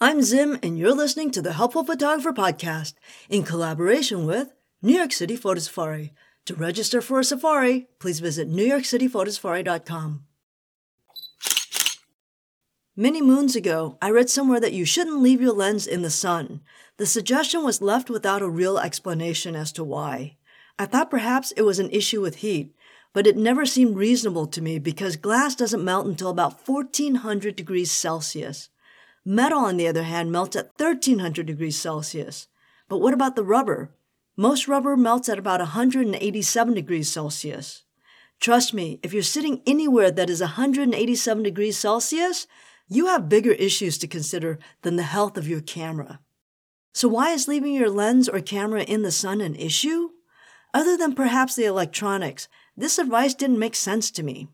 I'm 0.00 0.22
Zim, 0.22 0.60
and 0.62 0.78
you're 0.78 0.94
listening 0.94 1.32
to 1.32 1.42
the 1.42 1.54
Helpful 1.54 1.82
Photographer 1.82 2.32
Podcast 2.32 2.94
in 3.28 3.42
collaboration 3.42 4.26
with 4.26 4.52
New 4.80 4.96
York 4.96 5.10
City 5.10 5.34
Photo 5.34 5.58
Safari. 5.58 6.14
To 6.44 6.54
register 6.54 7.00
for 7.00 7.18
a 7.18 7.24
safari, 7.24 7.88
please 7.98 8.20
visit 8.20 8.48
newyorkcityphotosafari.com. 8.48 10.22
Many 12.94 13.20
moons 13.20 13.56
ago, 13.56 13.98
I 14.00 14.10
read 14.10 14.30
somewhere 14.30 14.60
that 14.60 14.72
you 14.72 14.84
shouldn't 14.84 15.20
leave 15.20 15.40
your 15.40 15.52
lens 15.52 15.88
in 15.88 16.02
the 16.02 16.10
sun. 16.10 16.60
The 16.98 17.04
suggestion 17.04 17.64
was 17.64 17.82
left 17.82 18.08
without 18.08 18.40
a 18.40 18.48
real 18.48 18.78
explanation 18.78 19.56
as 19.56 19.72
to 19.72 19.82
why. 19.82 20.36
I 20.78 20.86
thought 20.86 21.10
perhaps 21.10 21.50
it 21.56 21.62
was 21.62 21.80
an 21.80 21.90
issue 21.90 22.20
with 22.20 22.36
heat, 22.36 22.72
but 23.12 23.26
it 23.26 23.36
never 23.36 23.66
seemed 23.66 23.96
reasonable 23.96 24.46
to 24.46 24.62
me 24.62 24.78
because 24.78 25.16
glass 25.16 25.56
doesn't 25.56 25.84
melt 25.84 26.06
until 26.06 26.30
about 26.30 26.68
1400 26.68 27.56
degrees 27.56 27.90
Celsius. 27.90 28.68
Metal, 29.30 29.58
on 29.58 29.76
the 29.76 29.86
other 29.86 30.04
hand, 30.04 30.32
melts 30.32 30.56
at 30.56 30.70
1300 30.78 31.44
degrees 31.44 31.78
Celsius. 31.78 32.48
But 32.88 32.96
what 32.96 33.12
about 33.12 33.36
the 33.36 33.44
rubber? 33.44 33.90
Most 34.38 34.66
rubber 34.66 34.96
melts 34.96 35.28
at 35.28 35.38
about 35.38 35.60
187 35.60 36.72
degrees 36.72 37.12
Celsius. 37.12 37.82
Trust 38.40 38.72
me, 38.72 38.98
if 39.02 39.12
you're 39.12 39.22
sitting 39.22 39.60
anywhere 39.66 40.10
that 40.10 40.30
is 40.30 40.40
187 40.40 41.42
degrees 41.42 41.76
Celsius, 41.76 42.46
you 42.88 43.08
have 43.08 43.28
bigger 43.28 43.52
issues 43.52 43.98
to 43.98 44.06
consider 44.06 44.58
than 44.80 44.96
the 44.96 45.02
health 45.02 45.36
of 45.36 45.46
your 45.46 45.60
camera. 45.60 46.20
So 46.94 47.06
why 47.06 47.32
is 47.32 47.46
leaving 47.46 47.74
your 47.74 47.90
lens 47.90 48.30
or 48.30 48.40
camera 48.40 48.80
in 48.80 49.02
the 49.02 49.12
sun 49.12 49.42
an 49.42 49.56
issue? 49.56 50.08
Other 50.72 50.96
than 50.96 51.14
perhaps 51.14 51.54
the 51.54 51.66
electronics, 51.66 52.48
this 52.74 52.98
advice 52.98 53.34
didn't 53.34 53.58
make 53.58 53.74
sense 53.74 54.10
to 54.12 54.22
me. 54.22 54.48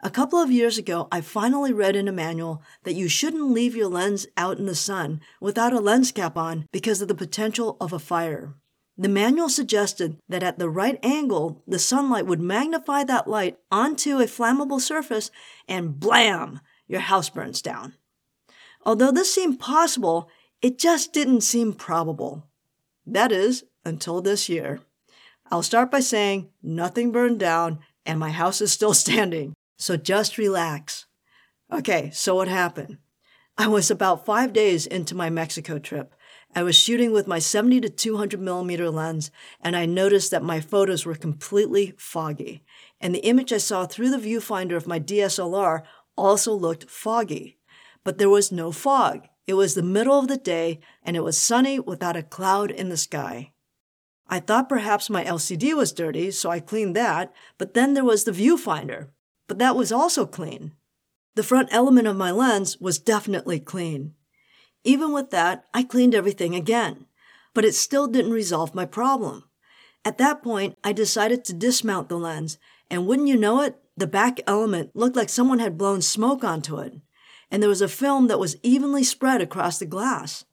A 0.00 0.10
couple 0.10 0.38
of 0.38 0.50
years 0.50 0.76
ago, 0.76 1.08
I 1.10 1.22
finally 1.22 1.72
read 1.72 1.96
in 1.96 2.06
a 2.06 2.12
manual 2.12 2.62
that 2.84 2.94
you 2.94 3.08
shouldn't 3.08 3.50
leave 3.50 3.74
your 3.74 3.88
lens 3.88 4.26
out 4.36 4.58
in 4.58 4.66
the 4.66 4.74
sun 4.74 5.20
without 5.40 5.72
a 5.72 5.80
lens 5.80 6.12
cap 6.12 6.36
on 6.36 6.66
because 6.70 7.00
of 7.00 7.08
the 7.08 7.14
potential 7.14 7.78
of 7.80 7.92
a 7.92 7.98
fire. 7.98 8.54
The 8.98 9.08
manual 9.08 9.48
suggested 9.48 10.18
that 10.28 10.42
at 10.42 10.58
the 10.58 10.68
right 10.68 10.98
angle, 11.02 11.62
the 11.66 11.78
sunlight 11.78 12.26
would 12.26 12.40
magnify 12.40 13.04
that 13.04 13.28
light 13.28 13.58
onto 13.70 14.18
a 14.18 14.24
flammable 14.24 14.80
surface 14.80 15.30
and 15.68 15.98
blam, 15.98 16.60
your 16.86 17.00
house 17.00 17.28
burns 17.28 17.60
down. 17.60 17.94
Although 18.84 19.12
this 19.12 19.34
seemed 19.34 19.60
possible, 19.60 20.28
it 20.62 20.78
just 20.78 21.12
didn't 21.12 21.42
seem 21.42 21.72
probable. 21.72 22.46
That 23.06 23.32
is, 23.32 23.64
until 23.84 24.20
this 24.20 24.48
year. 24.48 24.80
I'll 25.50 25.62
start 25.62 25.90
by 25.90 26.00
saying 26.00 26.50
nothing 26.62 27.12
burned 27.12 27.38
down 27.38 27.80
and 28.04 28.18
my 28.18 28.30
house 28.30 28.60
is 28.60 28.72
still 28.72 28.94
standing. 29.04 29.54
So 29.76 29.96
just 29.96 30.38
relax. 30.38 31.06
Okay, 31.72 32.10
so 32.12 32.36
what 32.36 32.48
happened? 32.48 32.98
I 33.58 33.68
was 33.68 33.90
about 33.90 34.26
five 34.26 34.52
days 34.52 34.86
into 34.86 35.14
my 35.14 35.30
Mexico 35.30 35.78
trip. 35.78 36.14
I 36.54 36.62
was 36.62 36.76
shooting 36.76 37.12
with 37.12 37.26
my 37.26 37.38
70 37.38 37.80
to 37.82 37.88
200 37.88 38.40
millimeter 38.40 38.90
lens, 38.90 39.30
and 39.60 39.76
I 39.76 39.84
noticed 39.84 40.30
that 40.30 40.42
my 40.42 40.60
photos 40.60 41.04
were 41.04 41.14
completely 41.14 41.94
foggy. 41.98 42.62
And 43.00 43.14
the 43.14 43.26
image 43.26 43.52
I 43.52 43.58
saw 43.58 43.84
through 43.84 44.10
the 44.10 44.18
viewfinder 44.18 44.76
of 44.76 44.86
my 44.86 45.00
DSLR 45.00 45.82
also 46.16 46.54
looked 46.54 46.90
foggy. 46.90 47.58
But 48.04 48.18
there 48.18 48.30
was 48.30 48.52
no 48.52 48.72
fog. 48.72 49.26
It 49.46 49.54
was 49.54 49.74
the 49.74 49.82
middle 49.82 50.18
of 50.18 50.28
the 50.28 50.38
day, 50.38 50.80
and 51.02 51.16
it 51.16 51.24
was 51.24 51.36
sunny 51.36 51.78
without 51.78 52.16
a 52.16 52.22
cloud 52.22 52.70
in 52.70 52.88
the 52.88 52.96
sky. 52.96 53.52
I 54.28 54.40
thought 54.40 54.68
perhaps 54.68 55.10
my 55.10 55.24
LCD 55.24 55.74
was 55.74 55.92
dirty, 55.92 56.30
so 56.30 56.50
I 56.50 56.60
cleaned 56.60 56.96
that, 56.96 57.32
but 57.58 57.74
then 57.74 57.94
there 57.94 58.04
was 58.04 58.24
the 58.24 58.32
viewfinder 58.32 59.08
but 59.46 59.58
that 59.58 59.76
was 59.76 59.92
also 59.92 60.26
clean. 60.26 60.72
The 61.34 61.42
front 61.42 61.68
element 61.70 62.06
of 62.06 62.16
my 62.16 62.30
lens 62.30 62.78
was 62.80 62.98
definitely 62.98 63.60
clean. 63.60 64.14
Even 64.84 65.12
with 65.12 65.30
that, 65.30 65.64
I 65.74 65.82
cleaned 65.82 66.14
everything 66.14 66.54
again, 66.54 67.06
but 67.54 67.64
it 67.64 67.74
still 67.74 68.06
didn't 68.06 68.32
resolve 68.32 68.74
my 68.74 68.86
problem. 68.86 69.44
At 70.04 70.18
that 70.18 70.42
point, 70.42 70.78
I 70.84 70.92
decided 70.92 71.44
to 71.44 71.52
dismount 71.52 72.08
the 72.08 72.16
lens, 72.16 72.58
and 72.90 73.06
wouldn't 73.06 73.28
you 73.28 73.36
know 73.36 73.60
it, 73.62 73.76
the 73.96 74.06
back 74.06 74.40
element 74.46 74.94
looked 74.94 75.16
like 75.16 75.28
someone 75.28 75.58
had 75.58 75.78
blown 75.78 76.02
smoke 76.02 76.44
onto 76.44 76.78
it, 76.78 76.94
and 77.50 77.62
there 77.62 77.70
was 77.70 77.82
a 77.82 77.88
film 77.88 78.28
that 78.28 78.38
was 78.38 78.56
evenly 78.62 79.02
spread 79.02 79.40
across 79.40 79.78
the 79.78 79.86
glass. 79.86 80.44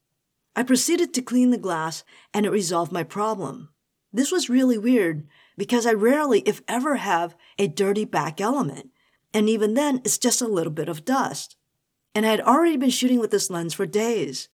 I 0.56 0.64
proceeded 0.64 1.14
to 1.14 1.22
clean 1.22 1.52
the 1.52 1.58
glass, 1.58 2.04
and 2.34 2.46
it 2.46 2.52
resolved 2.52 2.92
my 2.92 3.04
problem. 3.04 3.70
This 4.14 4.32
was 4.32 4.50
really 4.50 4.78
weird 4.78 5.28
because 5.58 5.86
I 5.86 5.94
rarely, 5.94 6.42
if 6.42 6.62
ever, 6.68 6.98
have 6.98 7.36
a 7.58 7.68
dirty 7.68 8.06
back 8.06 8.40
element. 8.40 8.92
And 9.34 9.50
even 9.50 9.74
then, 9.74 10.02
it's 10.06 10.20
just 10.20 10.42
a 10.42 10.48
little 10.48 10.72
bit 10.72 10.88
of 10.88 11.04
dust. 11.04 11.58
And 12.14 12.26
I 12.26 12.30
had 12.30 12.42
already 12.42 12.78
been 12.78 12.92
shooting 12.92 13.20
with 13.20 13.32
this 13.32 13.50
lens 13.50 13.74
for 13.74 13.88
days. 13.88 14.50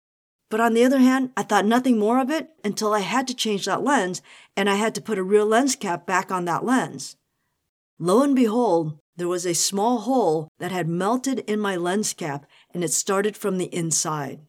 But 0.49 0.61
on 0.61 0.73
the 0.73 0.83
other 0.83 0.99
hand, 0.99 1.31
I 1.35 1.43
thought 1.43 1.65
nothing 1.65 1.99
more 1.99 2.19
of 2.19 2.31
it 2.31 2.49
until 2.63 2.93
I 2.93 3.01
had 3.01 3.27
to 3.27 3.35
change 3.35 3.65
that 3.65 3.83
lens 3.83 4.21
and 4.55 4.69
I 4.69 4.75
had 4.75 4.95
to 4.95 5.01
put 5.01 5.19
a 5.19 5.23
real 5.23 5.45
lens 5.45 5.75
cap 5.75 6.07
back 6.07 6.31
on 6.31 6.45
that 6.45 6.65
lens. 6.65 7.17
Lo 7.99 8.23
and 8.23 8.35
behold, 8.35 8.97
there 9.17 9.27
was 9.27 9.45
a 9.45 9.53
small 9.53 9.99
hole 9.99 10.47
that 10.59 10.71
had 10.71 10.87
melted 10.87 11.39
in 11.39 11.59
my 11.59 11.75
lens 11.75 12.13
cap 12.13 12.45
and 12.73 12.83
it 12.83 12.93
started 12.93 13.35
from 13.35 13.57
the 13.57 13.73
inside. 13.75 14.39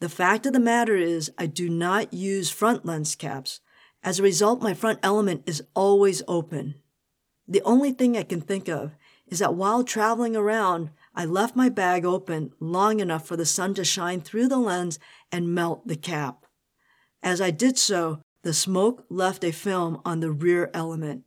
The 0.00 0.08
fact 0.08 0.46
of 0.46 0.52
the 0.52 0.60
matter 0.60 0.96
is, 0.96 1.30
I 1.38 1.46
do 1.46 1.68
not 1.68 2.12
use 2.12 2.50
front 2.50 2.84
lens 2.84 3.14
caps. 3.14 3.60
As 4.06 4.20
a 4.20 4.22
result, 4.22 4.62
my 4.62 4.72
front 4.72 5.00
element 5.02 5.42
is 5.46 5.64
always 5.74 6.22
open. 6.28 6.76
The 7.48 7.60
only 7.62 7.90
thing 7.90 8.16
I 8.16 8.22
can 8.22 8.40
think 8.40 8.68
of 8.68 8.94
is 9.26 9.40
that 9.40 9.56
while 9.56 9.82
traveling 9.82 10.36
around, 10.36 10.90
I 11.12 11.24
left 11.24 11.56
my 11.56 11.68
bag 11.68 12.04
open 12.04 12.52
long 12.60 13.00
enough 13.00 13.26
for 13.26 13.36
the 13.36 13.44
sun 13.44 13.74
to 13.74 13.84
shine 13.84 14.20
through 14.20 14.46
the 14.46 14.58
lens 14.58 15.00
and 15.32 15.52
melt 15.52 15.88
the 15.88 15.96
cap. 15.96 16.46
As 17.20 17.40
I 17.40 17.50
did 17.50 17.76
so, 17.78 18.20
the 18.42 18.54
smoke 18.54 19.04
left 19.10 19.42
a 19.42 19.50
film 19.50 20.00
on 20.04 20.20
the 20.20 20.30
rear 20.30 20.70
element. 20.72 21.24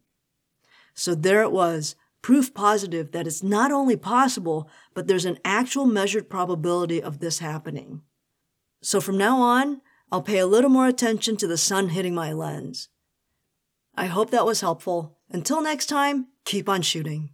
So 0.93 1.15
there 1.15 1.41
it 1.41 1.51
was, 1.51 1.97
proof 2.21 2.53
positive 2.53 3.11
that 3.11 3.27
it's 3.27 3.43
not 3.43 3.73
only 3.73 3.97
possible, 3.97 4.69
but 4.93 5.07
there's 5.07 5.25
an 5.25 5.39
actual 5.43 5.85
measured 5.85 6.29
probability 6.29 7.03
of 7.03 7.19
this 7.19 7.39
happening. 7.39 8.03
So 8.81 9.01
from 9.01 9.17
now 9.17 9.41
on, 9.41 9.81
I'll 10.11 10.21
pay 10.21 10.39
a 10.39 10.47
little 10.47 10.69
more 10.69 10.87
attention 10.87 11.37
to 11.37 11.47
the 11.47 11.57
sun 11.57 11.89
hitting 11.89 12.15
my 12.15 12.33
lens. 12.33 12.89
I 13.95 14.07
hope 14.07 14.31
that 14.31 14.45
was 14.45 14.61
helpful. 14.61 15.17
Until 15.29 15.61
next 15.61 15.85
time, 15.85 16.27
keep 16.45 16.67
on 16.67 16.81
shooting. 16.81 17.31